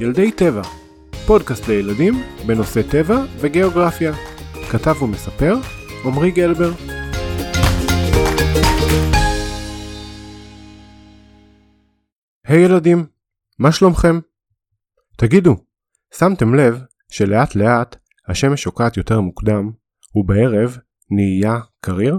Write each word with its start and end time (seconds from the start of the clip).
ילדי 0.00 0.32
טבע, 0.32 0.62
פודקאסט 1.26 1.68
לילדים 1.68 2.14
בנושא 2.46 2.80
טבע 2.90 3.16
וגיאוגרפיה. 3.40 4.12
כתב 4.72 5.02
ומספר 5.02 5.54
עמרי 6.04 6.30
גלבר. 6.30 6.70
היי 12.46 12.64
hey 12.64 12.68
ילדים, 12.68 13.06
מה 13.58 13.72
שלומכם? 13.72 14.20
תגידו, 15.16 15.56
שמתם 16.14 16.54
לב 16.54 16.82
שלאט 17.10 17.54
לאט 17.54 17.96
השמש 18.28 18.62
שוקעת 18.62 18.96
יותר 18.96 19.20
מוקדם 19.20 19.70
ובערב 20.14 20.78
נהייה 21.10 21.60
קריר? 21.80 22.18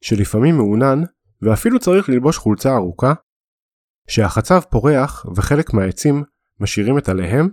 שלפעמים 0.00 0.56
מעונן 0.56 1.02
ואפילו 1.42 1.78
צריך 1.78 2.08
ללבוש 2.08 2.38
חולצה 2.38 2.74
ארוכה? 2.76 3.12
שהחצב 4.08 4.60
פורח 4.70 5.26
וחלק 5.36 5.74
מהעצים 5.74 6.24
משאירים 6.60 6.98
את 6.98 7.08
עליהם? 7.08 7.48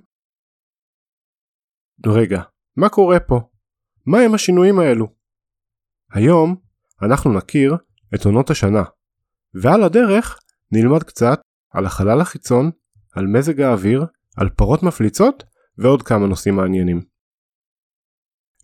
רגע, 2.07 2.41
מה 2.77 2.89
קורה 2.89 3.19
פה? 3.19 3.39
מה 4.05 4.19
הם 4.19 4.33
השינויים 4.33 4.79
האלו? 4.79 5.15
היום 6.11 6.55
אנחנו 7.01 7.33
נכיר 7.33 7.75
את 8.15 8.25
עונות 8.25 8.49
השנה, 8.49 8.83
ועל 9.53 9.83
הדרך 9.83 10.39
נלמד 10.71 11.03
קצת 11.03 11.39
על 11.71 11.85
החלל 11.85 12.21
החיצון, 12.21 12.71
על 13.15 13.25
מזג 13.27 13.61
האוויר, 13.61 14.05
על 14.37 14.49
פרות 14.49 14.83
מפליצות 14.83 15.43
ועוד 15.77 16.01
כמה 16.01 16.27
נושאים 16.27 16.55
מעניינים. 16.55 17.01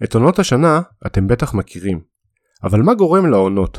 את 0.03 0.15
עונות 0.15 0.39
השנה 0.39 0.81
אתם 1.07 1.27
בטח 1.27 1.53
מכירים, 1.53 2.03
אבל 2.63 2.81
מה 2.81 2.93
גורם 2.93 3.25
לעונות? 3.31 3.77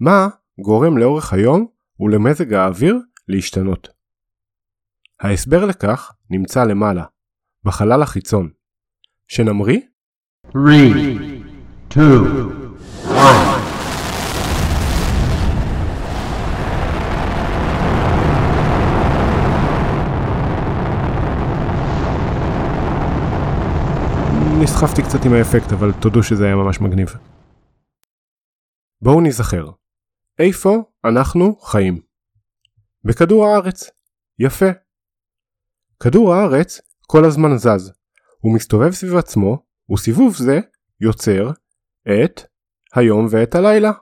מה 0.00 0.28
גורם 0.64 0.98
לאורך 0.98 1.32
היום 1.32 1.66
ולמזג 2.00 2.52
האוויר 2.52 2.96
להשתנות? 3.28 3.97
ההסבר 5.20 5.64
לכך 5.64 6.12
נמצא 6.30 6.64
למעלה, 6.64 7.04
בחלל 7.64 8.02
החיצון. 8.02 8.50
שנמריא? 9.28 9.80
3, 10.52 10.82
2, 11.90 12.52
1 13.04 13.58
נסחפתי 24.62 25.02
קצת 25.02 25.24
עם 25.26 25.32
האפקט 25.32 25.72
אבל 25.72 25.92
תודו 26.00 26.22
שזה 26.22 26.46
היה 26.46 26.56
ממש 26.56 26.80
מגניב. 26.80 27.08
בואו 29.02 29.20
נזכר, 29.20 29.70
איפה 30.38 30.82
אנחנו 31.04 31.56
חיים? 31.56 32.00
בכדור 33.04 33.46
הארץ. 33.46 33.90
יפה. 34.38 34.87
כדור 36.02 36.34
הארץ 36.34 36.80
כל 37.06 37.24
הזמן 37.24 37.56
זז. 37.56 37.92
הוא 38.40 38.54
מסתובב 38.54 38.90
סביב 38.90 39.16
עצמו, 39.16 39.66
וסיבוב 39.92 40.36
זה 40.36 40.60
יוצר 41.00 41.50
את 42.02 42.40
היום 42.94 43.26
ואת 43.30 43.54
הלילה. 43.54 43.92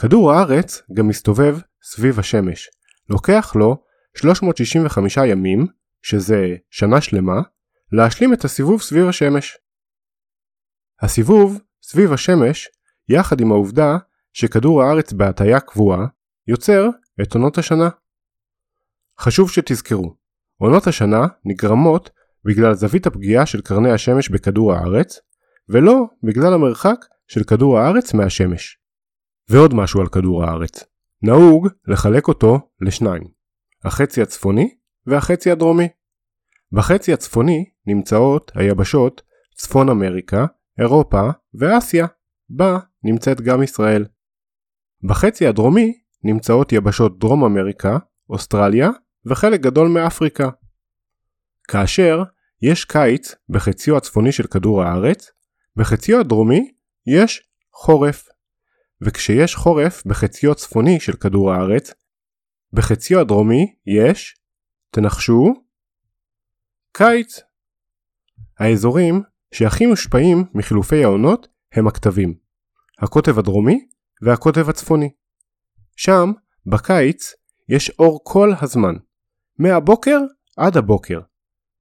כדור 0.00 0.32
הארץ 0.32 0.82
גם 0.92 1.08
מסתובב 1.08 1.58
סביב 1.82 2.18
השמש. 2.18 2.70
לוקח 3.08 3.52
לו 3.56 3.84
365 4.16 5.16
ימים, 5.16 5.66
שזה 6.02 6.56
שנה 6.70 7.00
שלמה, 7.00 7.40
להשלים 7.92 8.32
את 8.32 8.44
הסיבוב 8.44 8.82
סביב 8.82 9.08
השמש. 9.08 9.58
הסיבוב 11.00 11.60
סביב 11.82 12.12
השמש, 12.12 12.68
יחד 13.08 13.40
עם 13.40 13.52
העובדה 13.52 13.96
שכדור 14.32 14.82
הארץ 14.82 15.12
בהטייה 15.12 15.60
קבועה, 15.60 16.06
יוצר 16.46 16.88
את 17.22 17.34
עונות 17.34 17.58
השנה. 17.58 17.88
חשוב 19.20 19.50
שתזכרו, 19.50 20.21
עונות 20.62 20.86
השנה 20.86 21.26
נגרמות 21.44 22.10
בגלל 22.44 22.74
זווית 22.74 23.06
הפגיעה 23.06 23.46
של 23.46 23.60
קרני 23.60 23.90
השמש 23.90 24.28
בכדור 24.28 24.72
הארץ, 24.72 25.20
ולא 25.68 26.06
בגלל 26.22 26.54
המרחק 26.54 27.04
של 27.26 27.44
כדור 27.44 27.78
הארץ 27.78 28.14
מהשמש. 28.14 28.78
ועוד 29.48 29.74
משהו 29.74 30.00
על 30.00 30.08
כדור 30.08 30.44
הארץ, 30.44 30.84
נהוג 31.22 31.68
לחלק 31.88 32.28
אותו 32.28 32.58
לשניים, 32.80 33.22
החצי 33.84 34.22
הצפוני 34.22 34.74
והחצי 35.06 35.50
הדרומי. 35.50 35.88
בחצי 36.72 37.12
הצפוני 37.12 37.64
נמצאות 37.86 38.52
היבשות 38.54 39.22
צפון 39.54 39.88
אמריקה, 39.88 40.46
אירופה 40.78 41.30
ואסיה, 41.54 42.06
בה 42.48 42.78
נמצאת 43.04 43.40
גם 43.40 43.62
ישראל. 43.62 44.04
בחצי 45.08 45.46
הדרומי 45.46 45.92
נמצאות 46.24 46.72
יבשות 46.72 47.18
דרום 47.18 47.44
אמריקה, 47.44 47.98
אוסטרליה 48.30 48.90
וחלק 49.26 49.60
גדול 49.60 49.88
מאפריקה. 49.88 50.50
כאשר 51.68 52.22
יש 52.62 52.84
קיץ 52.84 53.34
בחציו 53.48 53.96
הצפוני 53.96 54.32
של 54.32 54.46
כדור 54.46 54.82
הארץ, 54.82 55.30
בחציו 55.76 56.20
הדרומי 56.20 56.72
יש 57.06 57.48
חורף. 57.72 58.28
וכשיש 59.02 59.54
חורף 59.54 60.06
בחציו 60.06 60.52
הצפוני 60.52 61.00
של 61.00 61.12
כדור 61.12 61.52
הארץ, 61.52 61.92
בחציו 62.72 63.20
הדרומי 63.20 63.74
יש, 63.86 64.36
תנחשו, 64.90 65.54
קיץ. 66.92 67.40
האזורים 68.58 69.22
שהכי 69.54 69.86
מושפעים 69.86 70.44
מחילופי 70.54 71.04
העונות 71.04 71.48
הם 71.72 71.86
הכתבים, 71.86 72.34
הקוטב 72.98 73.38
הדרומי 73.38 73.86
והקוטב 74.22 74.68
הצפוני. 74.68 75.10
שם, 75.96 76.32
בקיץ, 76.66 77.32
יש 77.68 77.90
אור 77.90 78.20
כל 78.24 78.52
הזמן, 78.60 78.94
מהבוקר 79.58 80.18
עד 80.56 80.76
הבוקר. 80.76 81.20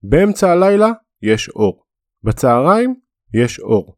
באמצע 0.03 0.51
הלילה 0.51 0.87
יש 1.21 1.49
אור, 1.49 1.83
בצהריים 2.23 2.95
יש 3.33 3.59
אור. 3.59 3.95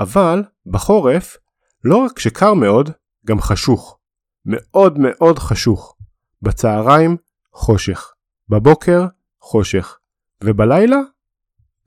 אבל 0.00 0.42
בחורף, 0.66 1.36
לא 1.84 1.96
רק 1.96 2.18
שקר 2.18 2.54
מאוד, 2.54 2.90
גם 3.26 3.40
חשוך. 3.40 3.98
מאוד 4.46 4.98
מאוד 4.98 5.38
חשוך. 5.38 5.96
בצהריים 6.42 7.16
חושך, 7.52 8.12
בבוקר 8.48 9.06
חושך, 9.40 9.98
ובלילה 10.44 10.98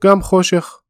גם 0.04 0.22
חושך. 0.22 0.80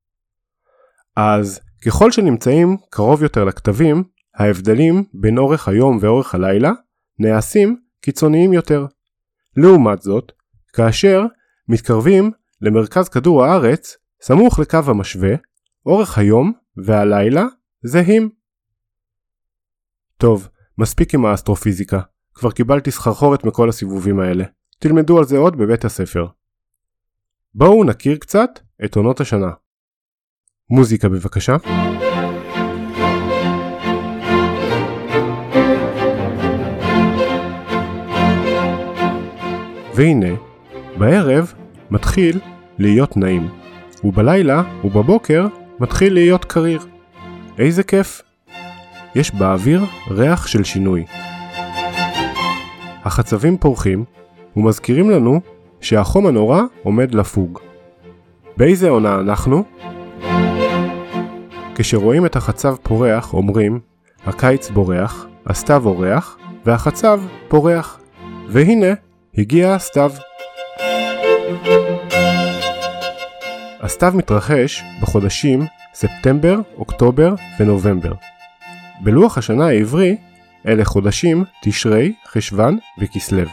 אז 1.16 1.60
ככל 1.86 2.10
שנמצאים 2.10 2.76
קרוב 2.90 3.22
יותר 3.22 3.44
לכתבים, 3.44 4.04
ההבדלים 4.34 5.04
בין 5.14 5.38
אורך 5.38 5.68
היום 5.68 5.98
ואורך 6.00 6.34
הלילה 6.34 6.70
נעשים 7.18 7.80
קיצוניים 8.00 8.52
יותר. 8.52 8.86
לעומת 9.56 10.02
זאת, 10.02 10.32
כאשר 10.72 11.22
מתקרבים 11.68 12.30
למרכז 12.60 13.08
כדור 13.08 13.44
הארץ, 13.44 13.96
סמוך 14.22 14.58
לקו 14.58 14.78
המשווה, 14.86 15.34
אורך 15.86 16.18
היום 16.18 16.52
והלילה 16.76 17.44
זהים. 17.82 18.30
טוב, 20.16 20.48
מספיק 20.78 21.14
עם 21.14 21.26
האסטרופיזיקה, 21.26 22.00
כבר 22.34 22.50
קיבלתי 22.50 22.90
סחרחורת 22.90 23.44
מכל 23.44 23.68
הסיבובים 23.68 24.20
האלה. 24.20 24.44
תלמדו 24.78 25.18
על 25.18 25.24
זה 25.24 25.36
עוד 25.36 25.56
בבית 25.56 25.84
הספר. 25.84 26.26
בואו 27.54 27.84
נכיר 27.84 28.18
קצת 28.18 28.50
את 28.84 28.96
עונות 28.96 29.20
השנה. 29.20 29.50
מוזיקה 30.70 31.08
בבקשה. 31.08 31.56
והנה, 39.94 40.34
בערב 40.98 41.52
מתחיל 41.90 42.40
להיות 42.78 43.16
נעים, 43.16 43.48
ובלילה 44.04 44.62
ובבוקר 44.84 45.46
מתחיל 45.80 46.14
להיות 46.14 46.44
קריר. 46.44 46.80
איזה 47.58 47.82
כיף! 47.82 48.22
יש 49.14 49.34
באוויר 49.34 49.84
ריח 50.10 50.46
של 50.46 50.64
שינוי. 50.64 51.04
החצבים 53.04 53.58
פורחים 53.58 54.04
ומזכירים 54.56 55.10
לנו 55.10 55.40
שהחום 55.80 56.26
הנורא 56.26 56.62
עומד 56.82 57.14
לפוג. 57.14 57.58
באיזה 58.56 58.88
עונה 58.88 59.14
אנחנו? 59.14 59.64
כשרואים 61.74 62.26
את 62.26 62.36
החצב 62.36 62.76
פורח 62.82 63.34
אומרים 63.34 63.80
הקיץ 64.26 64.70
בורח, 64.70 65.26
הסתיו 65.46 65.86
אורח 65.86 66.38
והחצב 66.64 67.20
פורח. 67.48 68.00
והנה 68.48 68.94
הגיע 69.38 69.74
הסתיו. 69.74 70.12
הסתיו 73.80 74.12
מתרחש 74.16 74.82
בחודשים 75.02 75.66
ספטמבר, 75.94 76.60
אוקטובר 76.78 77.34
ונובמבר. 77.60 78.12
בלוח 79.00 79.38
השנה 79.38 79.66
העברי 79.66 80.16
אלה 80.66 80.84
חודשים 80.84 81.44
תשרי, 81.62 82.12
חשוון 82.26 82.78
וכסלו. 82.98 83.48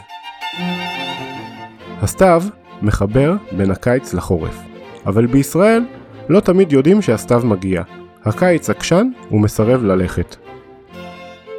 הסתיו 2.02 2.42
מחבר 2.82 3.34
בין 3.52 3.70
הקיץ 3.70 4.14
לחורף, 4.14 4.58
אבל 5.06 5.26
בישראל 5.26 5.84
לא 6.28 6.40
תמיד 6.40 6.72
יודעים 6.72 7.02
שהסתיו 7.02 7.42
מגיע. 7.44 7.82
הקיץ 8.24 8.70
עקשן 8.70 9.10
ומסרב 9.30 9.84
ללכת. 9.84 10.36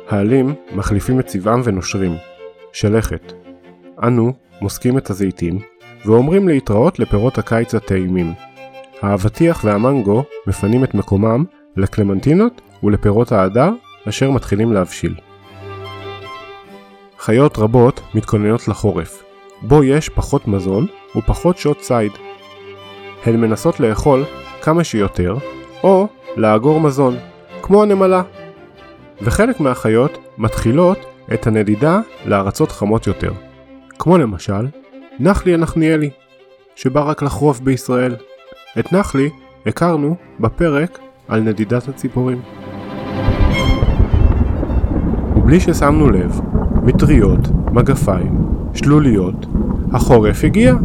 העלים 0.10 0.54
מחליפים 0.72 1.20
את 1.20 1.26
צבעם 1.26 1.62
ונושרים. 1.64 2.16
שלכת. 2.74 3.43
אנו 4.04 4.34
מוסקים 4.62 4.98
את 4.98 5.10
הזיתים, 5.10 5.60
ואומרים 6.06 6.48
להתראות 6.48 7.00
לפירות 7.00 7.38
הקיץ 7.38 7.76
הטעימים. 7.76 8.34
האבטיח 9.02 9.64
והמנגו 9.64 10.24
מפנים 10.48 10.84
את 10.84 10.94
מקומם 10.94 11.44
לקלמנטינות 11.78 12.62
ולפירות 12.84 13.32
ההדר 13.32 13.70
אשר 14.10 14.32
מתחילים 14.32 14.74
להבשיל. 14.74 15.16
חיות 17.20 17.58
רבות 17.58 18.02
מתכוננות 18.16 18.68
לחורף, 18.68 19.24
בו 19.62 19.84
יש 19.84 20.10
פחות 20.10 20.48
מזון 20.48 20.88
ופחות 21.16 21.58
שעות 21.58 21.80
ציד. 21.80 22.12
הן 23.26 23.36
מנסות 23.36 23.80
לאכול 23.80 24.24
כמה 24.62 24.84
שיותר, 24.84 25.36
או 25.84 26.08
לאגור 26.36 26.80
מזון, 26.80 27.18
כמו 27.62 27.84
הנמלה. 27.84 28.22
וחלק 29.22 29.60
מהחיות 29.60 30.18
מתחילות 30.38 30.98
את 31.34 31.48
הנדידה 31.48 32.00
לארצות 32.26 32.72
חמות 32.72 33.08
יותר, 33.08 33.32
כמו 34.00 34.18
למשל 34.18 34.68
נחלי 35.20 35.54
הנחניאלי, 35.54 36.10
שבא 36.76 37.02
רק 37.02 37.22
לחרוף 37.24 37.60
בישראל. 37.60 38.16
את 38.80 38.94
נחלי 38.94 39.30
הכרנו 39.66 40.16
בפרק 40.40 41.00
על 41.28 41.42
נדידת 41.42 41.88
הציפורים. 41.88 42.42
ובלי 45.36 45.60
ששמנו 45.60 46.10
לב, 46.10 46.42
מטריות, 46.84 47.40
מגפיים, 47.72 48.38
שלוליות, 48.74 49.46
החורף 49.94 50.44
הגיע. 50.44 50.76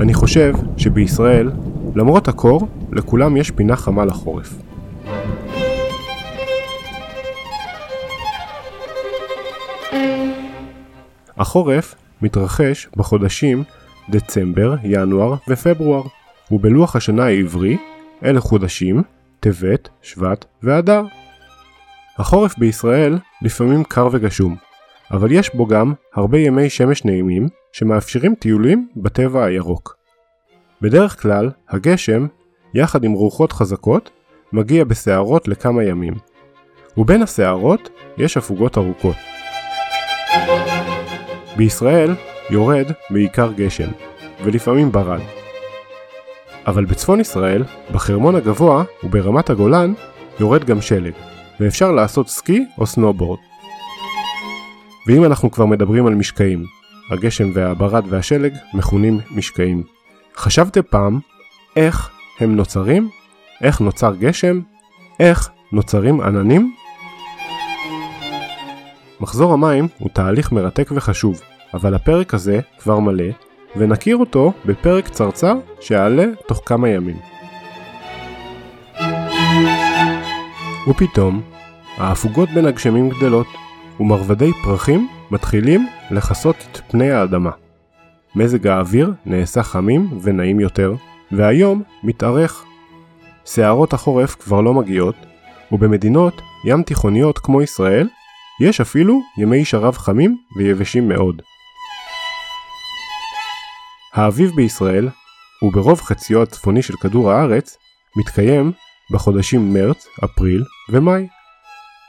אני 0.00 0.14
חושב 0.14 0.54
שבישראל, 0.76 1.50
למרות 1.94 2.28
הקור, 2.28 2.68
לכולם 2.92 3.36
יש 3.36 3.50
פינה 3.50 3.76
חמה 3.76 4.04
לחורף. 4.04 4.54
החורף 11.36 11.94
מתרחש 12.24 12.88
בחודשים 12.96 13.64
דצמבר, 14.10 14.74
ינואר 14.82 15.34
ופברואר, 15.48 16.02
ובלוח 16.50 16.96
השנה 16.96 17.24
העברי 17.26 17.76
אלה 18.24 18.40
חודשים 18.40 19.02
טבת, 19.40 19.88
שבט 20.02 20.44
ואדר. 20.62 21.02
החורף 22.18 22.58
בישראל 22.58 23.18
לפעמים 23.42 23.84
קר 23.84 24.08
וגשום, 24.12 24.56
אבל 25.10 25.32
יש 25.32 25.54
בו 25.54 25.66
גם 25.66 25.92
הרבה 26.14 26.38
ימי 26.38 26.70
שמש 26.70 27.04
נעימים 27.04 27.48
שמאפשרים 27.72 28.34
טיולים 28.34 28.88
בטבע 28.96 29.44
הירוק. 29.44 29.96
בדרך 30.82 31.22
כלל, 31.22 31.50
הגשם, 31.68 32.26
יחד 32.74 33.04
עם 33.04 33.12
רוחות 33.12 33.52
חזקות, 33.52 34.10
מגיע 34.52 34.84
בסערות 34.84 35.48
לכמה 35.48 35.84
ימים. 35.84 36.14
ובין 36.96 37.22
הסערות 37.22 37.88
יש 38.18 38.36
הפוגות 38.36 38.78
ארוכות. 38.78 39.33
בישראל 41.56 42.14
יורד 42.50 42.86
בעיקר 43.10 43.52
גשם, 43.52 43.88
ולפעמים 44.44 44.92
ברד. 44.92 45.20
אבל 46.66 46.84
בצפון 46.84 47.20
ישראל, 47.20 47.64
בחרמון 47.92 48.34
הגבוה 48.34 48.84
וברמת 49.04 49.50
הגולן, 49.50 49.92
יורד 50.40 50.64
גם 50.64 50.80
שלג, 50.80 51.12
ואפשר 51.60 51.92
לעשות 51.92 52.28
סקי 52.28 52.64
או 52.78 52.86
סנובורד. 52.86 53.38
ואם 55.06 55.24
אנחנו 55.24 55.50
כבר 55.50 55.66
מדברים 55.66 56.06
על 56.06 56.14
משקעים, 56.14 56.64
הגשם 57.10 57.50
והברד 57.54 58.04
והשלג 58.08 58.54
מכונים 58.74 59.20
משקעים. 59.30 59.82
חשבתם 60.36 60.80
פעם 60.90 61.18
איך 61.76 62.10
הם 62.40 62.56
נוצרים? 62.56 63.08
איך 63.62 63.80
נוצר 63.80 64.14
גשם? 64.14 64.60
איך 65.20 65.50
נוצרים 65.72 66.20
עננים? 66.20 66.74
מחזור 69.24 69.52
המים 69.52 69.88
הוא 69.98 70.10
תהליך 70.12 70.52
מרתק 70.52 70.88
וחשוב, 70.94 71.40
אבל 71.74 71.94
הפרק 71.94 72.34
הזה 72.34 72.60
כבר 72.78 72.98
מלא, 72.98 73.24
ונכיר 73.76 74.16
אותו 74.16 74.52
בפרק 74.64 75.04
קצרצר 75.04 75.54
שיעלה 75.80 76.24
תוך 76.46 76.62
כמה 76.66 76.88
ימים. 76.88 77.16
ופתאום, 80.88 81.42
ההפוגות 81.96 82.48
בין 82.50 82.66
הגשמים 82.66 83.08
גדלות, 83.08 83.46
ומרבדי 84.00 84.50
פרחים 84.64 85.08
מתחילים 85.30 85.88
לכסות 86.10 86.56
את 86.72 86.80
פני 86.90 87.10
האדמה. 87.10 87.50
מזג 88.34 88.66
האוויר 88.66 89.12
נעשה 89.26 89.62
חמים 89.62 90.18
ונעים 90.22 90.60
יותר, 90.60 90.94
והיום 91.32 91.82
מתארך. 92.02 92.64
שערות 93.44 93.92
החורף 93.92 94.34
כבר 94.34 94.60
לא 94.60 94.74
מגיעות, 94.74 95.16
ובמדינות 95.72 96.42
ים 96.64 96.82
תיכוניות 96.82 97.38
כמו 97.38 97.62
ישראל, 97.62 98.08
יש 98.60 98.80
אפילו 98.80 99.20
ימי 99.38 99.64
שרב 99.64 99.96
חמים 99.96 100.36
ויבשים 100.56 101.08
מאוד. 101.08 101.42
האביב 104.14 104.50
בישראל, 104.56 105.08
וברוב 105.62 106.00
חציו 106.00 106.42
הצפוני 106.42 106.82
של 106.82 106.94
כדור 106.96 107.32
הארץ, 107.32 107.76
מתקיים 108.16 108.72
בחודשים 109.12 109.74
מרץ, 109.74 110.06
אפריל 110.24 110.64
ומאי. 110.88 111.26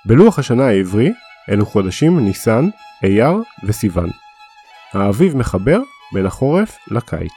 בלוח 0.05 0.39
השנה 0.39 0.67
העברי 0.67 1.11
אלו 1.49 1.65
חודשים 1.65 2.19
ניסן, 2.19 2.69
אייר 3.03 3.33
וסיוון. 3.63 4.09
האביב 4.93 5.37
מחבר 5.37 5.79
בין 6.13 6.25
החורף 6.25 6.77
לקיץ. 6.87 7.33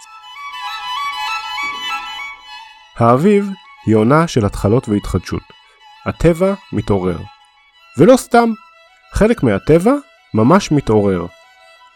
האביב 2.98 3.50
היא 3.86 3.96
עונה 3.96 4.28
של 4.28 4.46
התחלות 4.46 4.88
והתחדשות. 4.88 5.42
הטבע 6.06 6.54
מתעורר. 6.72 7.18
ולא 7.98 8.16
סתם, 8.16 8.52
חלק 9.12 9.42
מהטבע 9.42 9.92
ממש 10.34 10.72
מתעורר. 10.72 11.26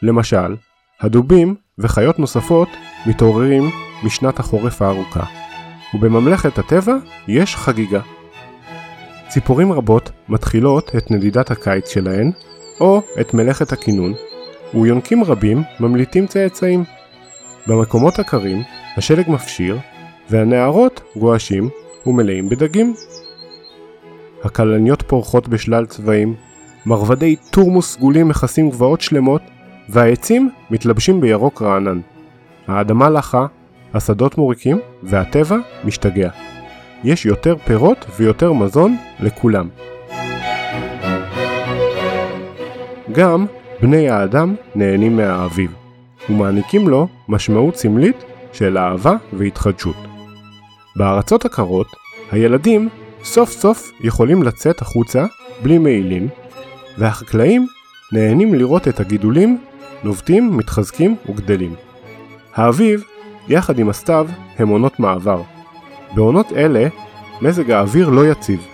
למשל, 0.03 0.57
הדובים 1.01 1.55
וחיות 1.79 2.19
נוספות 2.19 2.69
מתעוררים 3.07 3.71
משנת 4.05 4.39
החורף 4.39 4.83
הארוכה, 4.83 5.25
ובממלכת 5.95 6.59
הטבע 6.59 6.95
יש 7.29 7.57
חגיגה. 7.57 8.01
ציפורים 9.29 9.73
רבות 9.73 10.11
מתחילות 10.29 10.91
את 10.97 11.11
נדידת 11.11 11.51
הקיץ 11.51 11.89
שלהן, 11.89 12.31
או 12.81 13.03
את 13.21 13.35
מלאכת 13.35 13.73
הכינון, 13.73 14.15
ויונקים 14.75 15.25
רבים 15.25 15.63
ממליטים 15.81 16.27
צאצאים. 16.27 16.85
במקומות 17.67 18.19
הקרים 18.19 18.63
השלג 18.97 19.31
מפשיר, 19.31 19.79
והנערות 20.31 21.01
גועשים 21.17 21.69
ומלאים 22.07 22.49
בדגים. 22.49 22.95
הכלניות 24.45 25.03
פורחות 25.03 25.49
בשלל 25.49 25.87
צבעים, 25.87 26.35
מרבדי 26.87 27.37
תורמוס 27.51 27.93
סגולים 27.93 28.29
מכסים 28.29 28.71
גבעות 28.71 29.01
שלמות, 29.01 29.43
והעצים 29.89 30.51
מתלבשים 30.71 31.21
בירוק 31.21 31.63
רענן. 31.63 32.01
האדמה 32.69 33.11
לחה, 33.11 33.47
השדות 33.95 34.39
מוריקים, 34.39 34.79
והטבע 35.03 35.57
משתגע. 35.85 36.31
יש 37.05 37.27
יותר 37.27 37.57
פירות 37.65 38.07
ויותר 38.19 38.53
מזון 38.53 38.97
לכולם. 39.21 39.69
גם 43.13 43.47
בני 43.81 44.11
האדם 44.11 44.55
נהנים 44.75 45.17
מהאביב, 45.17 45.75
ומעניקים 46.31 46.89
לו 46.89 47.09
משמעות 47.29 47.77
סמלית 47.77 48.25
של 48.53 48.79
אהבה 48.79 49.17
והתחדשות. 49.33 49.97
בארצות 50.97 51.45
הקרות, 51.45 51.87
הילדים 52.31 52.89
סוף 53.25 53.51
סוף 53.51 53.91
יכולים 54.01 54.43
לצאת 54.43 54.83
החוצה 54.83 55.27
בלי 55.63 55.79
מעילים, 55.79 56.29
והחקלאים 56.99 57.67
נהנים 58.13 58.55
לראות 58.55 58.89
את 58.89 59.01
הגידולים 59.01 59.59
נובטים, 60.05 60.57
מתחזקים 60.57 61.17
וגדלים. 61.29 61.75
האביב, 62.55 63.05
יחד 63.49 63.79
עם 63.79 63.89
הסתיו, 63.89 64.29
הם 64.59 64.69
עונות 64.69 65.01
מעבר. 65.01 65.43
בעונות 66.15 66.53
אלה, 66.53 66.89
מזג 67.43 67.71
האוויר 67.71 68.09
לא 68.09 68.27
יציב, 68.27 68.67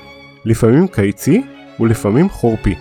לפעמים 0.44 0.88
קיצי 0.88 1.42
ולפעמים 1.80 2.28
חורפי. 2.28 2.74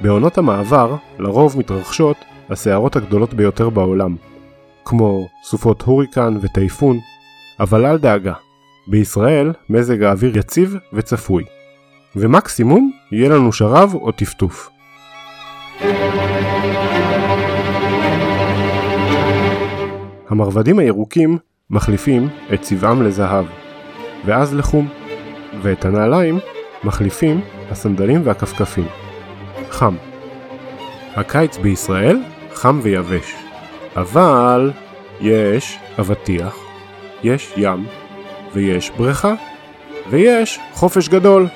בעונות 0.00 0.38
המעבר, 0.38 0.96
לרוב 1.18 1.58
מתרחשות 1.58 2.16
הסערות 2.50 2.96
הגדולות 2.96 3.34
ביותר 3.34 3.70
בעולם, 3.70 4.16
כמו 4.84 5.28
סופות 5.44 5.82
הוריקן 5.82 6.36
וטייפון, 6.40 6.98
אבל 7.60 7.86
אל 7.86 7.98
דאגה, 7.98 8.32
בישראל 8.86 9.52
מזג 9.70 10.02
האוויר 10.02 10.38
יציב 10.38 10.76
וצפוי, 10.92 11.44
ומקסימום 12.16 12.92
יהיה 13.12 13.28
לנו 13.28 13.52
שרב 13.52 13.94
או 13.94 14.12
טפטוף. 14.12 14.70
המרבדים 20.28 20.78
הירוקים 20.78 21.38
מחליפים 21.70 22.28
את 22.54 22.60
צבעם 22.60 23.02
לזהב, 23.02 23.46
ואז 24.24 24.54
לחום, 24.54 24.88
ואת 25.62 25.84
הנעליים 25.84 26.38
מחליפים 26.84 27.40
הסנדלים 27.70 28.20
והכפכפים. 28.24 28.86
חם. 29.70 29.94
הקיץ 31.14 31.58
בישראל 31.58 32.22
חם 32.54 32.80
ויבש, 32.82 33.34
אבל 33.96 34.70
יש 35.20 35.78
אבטיח, 36.00 36.56
יש 37.22 37.52
ים, 37.56 37.86
ויש 38.54 38.90
בריכה, 38.90 39.34
ויש 40.10 40.58
חופש 40.72 41.08
גדול. 41.08 41.46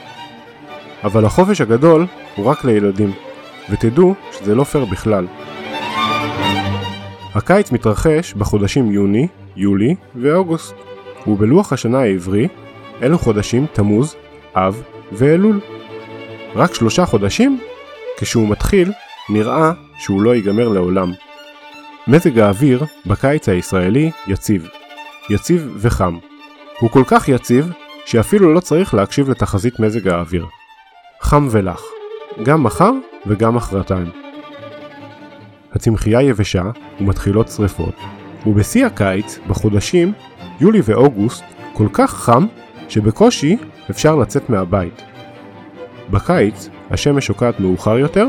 אבל 1.07 1.25
החופש 1.25 1.61
הגדול 1.61 2.07
הוא 2.37 2.47
רק 2.47 2.65
לילדים, 2.65 3.13
ותדעו 3.71 4.15
שזה 4.33 4.55
לא 4.55 4.65
פייר 4.65 4.85
בכלל. 4.85 5.27
הקיץ 7.35 7.73
מתרחש 7.73 8.35
בחודשים 8.35 8.91
יוני, 8.91 9.29
יולי 9.57 9.95
ואוגוסט, 10.15 10.75
ובלוח 11.27 11.73
השנה 11.73 12.01
העברי 12.01 12.49
אלו 13.03 13.19
חודשים 13.19 13.67
תמוז, 13.73 14.17
אב 14.55 14.83
ואלול. 15.13 15.61
רק 16.55 16.75
שלושה 16.75 17.07
חודשים, 17.07 17.61
כשהוא 18.19 18.49
מתחיל, 18.49 18.93
נראה 19.29 19.73
שהוא 19.99 20.23
לא 20.23 20.35
ייגמר 20.35 20.69
לעולם. 20.69 21.13
מזג 22.09 22.39
האוויר 22.39 22.85
בקיץ 23.07 23.49
הישראלי 23.49 24.11
יציב. 24.27 24.69
יציב 25.31 25.75
וחם. 25.77 26.19
הוא 26.81 26.91
כל 26.91 27.03
כך 27.07 27.29
יציב, 27.29 27.73
שאפילו 28.07 28.55
לא 28.55 28.61
צריך 28.61 28.95
להקשיב 28.95 29.31
לתחזית 29.31 29.81
מזג 29.81 30.09
האוויר. 30.09 30.47
חם 31.21 31.49
ולח. 31.51 31.83
גם 32.43 32.63
מחר 32.63 32.91
וגם 33.27 33.55
מחרתיים. 33.55 34.11
הצמחייה 35.73 36.23
יבשה 36.23 36.63
ומתחילות 37.01 37.49
שרפות, 37.49 37.95
ובשיא 38.47 38.87
הקיץ, 38.87 39.39
בחודשים 39.49 40.13
יולי 40.61 40.81
ואוגוסט, 40.85 41.45
כל 41.73 41.87
כך 41.93 42.11
חם 42.15 42.47
שבקושי 42.89 43.57
אפשר 43.91 44.17
לצאת 44.17 44.51
מהבית. 44.51 45.03
בקיץ 46.11 46.69
השמש 46.91 47.27
שוקעת 47.27 47.61
מאוחר 47.61 47.99
יותר 47.99 48.27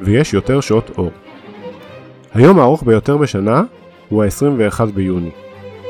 ויש 0.00 0.34
יותר 0.34 0.60
שעות 0.60 0.90
אור. 0.98 1.10
היום 2.34 2.58
הארוך 2.58 2.82
ביותר 2.82 3.16
בשנה 3.16 3.62
הוא 4.08 4.24
ה-21 4.24 4.84
ביוני. 4.94 5.30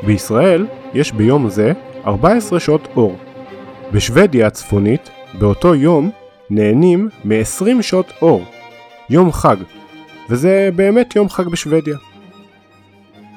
בישראל 0.07 0.67
יש 0.95 1.13
ביום 1.13 1.49
זה 1.49 1.73
14 2.07 2.61
שעות 2.61 2.89
אור. 2.97 3.19
בשוודיה 3.93 4.47
הצפונית, 4.47 5.11
באותו 5.39 5.75
יום, 5.75 6.11
נהנים 6.51 7.09
מ-20 7.25 7.83
שעות 7.83 8.13
אור. 8.23 8.45
יום 9.11 9.33
חג, 9.33 9.57
וזה 10.31 10.71
באמת 10.77 11.17
יום 11.17 11.29
חג 11.29 11.49
בשוודיה. 11.49 11.97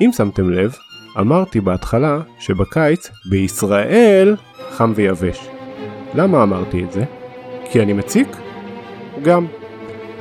אם 0.01 0.09
שמתם 0.13 0.49
לב, 0.49 0.75
אמרתי 1.19 1.61
בהתחלה 1.61 2.19
שבקיץ 2.39 3.09
בישראל 3.29 4.35
חם 4.71 4.93
ויבש. 4.95 5.47
למה 6.13 6.43
אמרתי 6.43 6.83
את 6.83 6.91
זה? 6.91 7.03
כי 7.71 7.81
אני 7.81 7.93
מציק? 7.93 8.27
גם. 9.23 9.45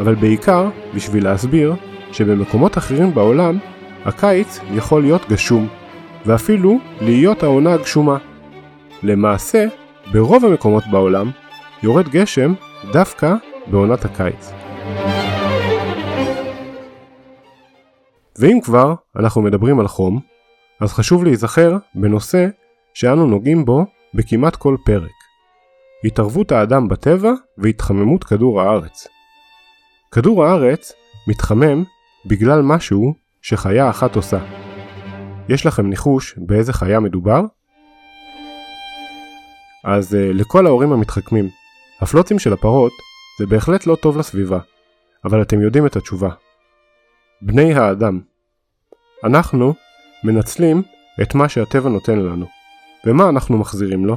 אבל 0.00 0.14
בעיקר 0.14 0.68
בשביל 0.94 1.24
להסביר 1.24 1.74
שבמקומות 2.12 2.78
אחרים 2.78 3.14
בעולם 3.14 3.58
הקיץ 4.04 4.60
יכול 4.74 5.02
להיות 5.02 5.28
גשום, 5.28 5.68
ואפילו 6.26 6.78
להיות 7.00 7.42
העונה 7.42 7.74
הגשומה. 7.74 8.16
למעשה, 9.02 9.66
ברוב 10.12 10.44
המקומות 10.44 10.84
בעולם 10.90 11.30
יורד 11.82 12.08
גשם 12.08 12.54
דווקא 12.84 13.34
בעונת 13.70 14.04
הקיץ. 14.04 14.52
ואם 18.38 18.58
כבר 18.64 18.94
אנחנו 19.18 19.42
מדברים 19.42 19.80
על 19.80 19.88
חום, 19.88 20.20
אז 20.80 20.92
חשוב 20.92 21.24
להיזכר 21.24 21.76
בנושא 21.94 22.46
שאנו 22.94 23.26
נוגעים 23.26 23.64
בו 23.64 23.86
בכמעט 24.14 24.56
כל 24.56 24.76
פרק. 24.84 25.10
התערבות 26.04 26.52
האדם 26.52 26.88
בטבע 26.88 27.32
והתחממות 27.58 28.24
כדור 28.24 28.60
הארץ. 28.60 29.06
כדור 30.12 30.44
הארץ 30.44 30.92
מתחמם 31.28 31.84
בגלל 32.26 32.62
משהו 32.62 33.14
שחיה 33.42 33.90
אחת 33.90 34.16
עושה. 34.16 34.38
יש 35.48 35.66
לכם 35.66 35.86
ניחוש 35.86 36.34
באיזה 36.36 36.72
חיה 36.72 37.00
מדובר? 37.00 37.40
אז 39.84 40.14
uh, 40.14 40.16
לכל 40.16 40.66
ההורים 40.66 40.92
המתחכמים, 40.92 41.48
הפלוצים 42.00 42.38
של 42.38 42.52
הפרות 42.52 42.92
זה 43.38 43.46
בהחלט 43.46 43.86
לא 43.86 43.96
טוב 43.96 44.18
לסביבה, 44.18 44.58
אבל 45.24 45.42
אתם 45.42 45.60
יודעים 45.60 45.86
את 45.86 45.96
התשובה. 45.96 46.30
בני 47.42 47.74
האדם. 47.74 48.20
אנחנו 49.24 49.74
מנצלים 50.24 50.82
את 51.22 51.34
מה 51.34 51.48
שהטבע 51.48 51.88
נותן 51.88 52.18
לנו. 52.18 52.46
ומה 53.06 53.28
אנחנו 53.28 53.58
מחזירים 53.58 54.06
לו? 54.06 54.16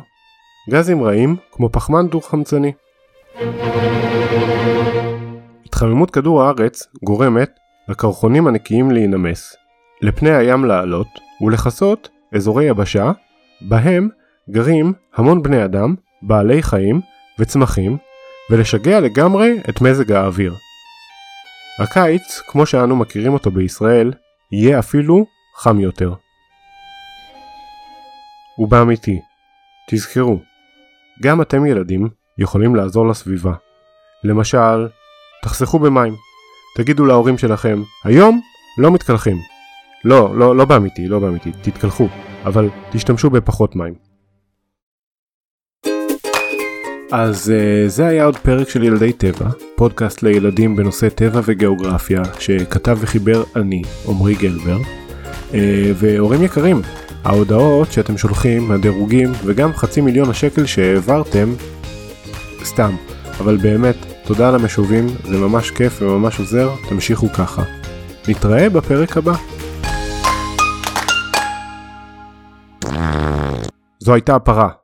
גזים 0.69 1.03
רעים 1.03 1.35
כמו 1.51 1.69
פחמן 1.69 2.07
דו-חמצני. 2.07 2.71
התחממות 5.65 6.11
כדור 6.11 6.43
הארץ 6.43 6.87
גורמת 7.03 7.49
לקרחונים 7.87 8.47
הנקיים 8.47 8.91
להינמס, 8.91 9.55
לפני 10.01 10.31
הים 10.31 10.65
לעלות 10.65 11.07
ולכסות 11.41 12.09
אזורי 12.35 12.65
יבשה, 12.65 13.11
בהם 13.61 14.09
גרים 14.49 14.93
המון 15.15 15.43
בני 15.43 15.65
אדם, 15.65 15.95
בעלי 16.21 16.63
חיים 16.63 17.01
וצמחים, 17.41 17.97
ולשגע 18.49 18.99
לגמרי 18.99 19.57
את 19.69 19.81
מזג 19.81 20.11
האוויר. 20.11 20.55
הקיץ, 21.79 22.41
כמו 22.47 22.65
שאנו 22.65 22.95
מכירים 22.95 23.33
אותו 23.33 23.51
בישראל, 23.51 24.11
יהיה 24.51 24.79
אפילו 24.79 25.25
חם 25.57 25.79
יותר. 25.79 26.13
ובאמיתי, 28.59 29.19
תזכרו, 29.89 30.39
גם 31.21 31.41
אתם 31.41 31.65
ילדים 31.65 32.09
יכולים 32.37 32.75
לעזור 32.75 33.07
לסביבה. 33.07 33.53
למשל, 34.23 34.87
תחסכו 35.43 35.79
במים. 35.79 36.13
תגידו 36.77 37.05
להורים 37.05 37.37
שלכם, 37.37 37.81
היום 38.03 38.41
לא 38.77 38.91
מתקלחים. 38.91 39.37
לא, 40.05 40.37
לא, 40.37 40.55
לא 40.55 40.65
באמיתי, 40.65 41.07
לא 41.07 41.19
באמיתי, 41.19 41.51
תתקלחו, 41.61 42.07
אבל 42.45 42.69
תשתמשו 42.91 43.29
בפחות 43.29 43.75
מים. 43.75 44.10
אז 47.11 47.53
uh, 47.53 47.89
זה 47.89 48.07
היה 48.07 48.25
עוד 48.25 48.37
פרק 48.37 48.69
של 48.69 48.83
ילדי 48.83 49.13
טבע, 49.13 49.49
פודקאסט 49.75 50.23
לילדים 50.23 50.75
בנושא 50.75 51.09
טבע 51.09 51.41
וגיאוגרפיה, 51.45 52.21
שכתב 52.39 52.97
וחיבר 53.01 53.43
אני, 53.55 53.81
עמרי 54.07 54.35
גלבר. 54.35 54.77
Uh, 55.51 55.55
והורים 55.95 56.43
יקרים, 56.43 56.81
ההודעות 57.23 57.91
שאתם 57.91 58.17
שולחים, 58.17 58.71
הדירוגים 58.71 59.31
וגם 59.45 59.73
חצי 59.73 60.01
מיליון 60.01 60.29
השקל 60.29 60.65
שהעברתם, 60.65 61.53
סתם, 62.63 62.95
אבל 63.39 63.57
באמת, 63.57 63.95
תודה 64.25 64.49
על 64.49 64.55
המשובים, 64.55 65.07
זה 65.25 65.37
ממש 65.37 65.71
כיף 65.71 66.01
וממש 66.01 66.39
עוזר, 66.39 66.69
תמשיכו 66.89 67.29
ככה. 67.33 67.63
נתראה 68.27 68.69
בפרק 68.69 69.17
הבא. 69.17 69.33
זו 73.99 74.13
הייתה 74.13 74.35
הפרה. 74.35 74.80